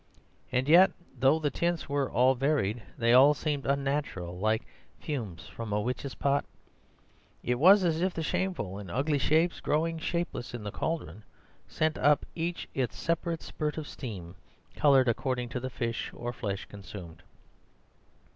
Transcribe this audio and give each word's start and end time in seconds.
And 0.51 0.67
yet, 0.67 0.89
though 1.15 1.37
the 1.37 1.51
tints 1.51 1.87
were 1.87 2.09
all 2.11 2.33
varied, 2.33 2.81
they 2.97 3.13
all 3.13 3.35
seemed 3.35 3.67
unnatural, 3.67 4.35
like 4.35 4.65
fumes 4.99 5.45
from 5.47 5.71
a 5.71 5.79
witch's 5.79 6.15
pot. 6.15 6.43
It 7.43 7.59
was 7.59 7.83
as 7.83 8.01
if 8.01 8.11
the 8.11 8.23
shameful 8.23 8.79
and 8.79 8.89
ugly 8.89 9.19
shapes 9.19 9.59
growing 9.59 9.99
shapeless 9.99 10.55
in 10.55 10.63
the 10.63 10.71
cauldron 10.71 11.23
sent 11.67 11.99
up 11.99 12.25
each 12.33 12.67
its 12.73 12.97
separate 12.97 13.43
spurt 13.43 13.77
of 13.77 13.87
steam, 13.87 14.33
coloured 14.75 15.07
according 15.07 15.49
to 15.49 15.59
the 15.59 15.69
fish 15.69 16.09
or 16.15 16.33
flesh 16.33 16.65
consumed. 16.65 17.21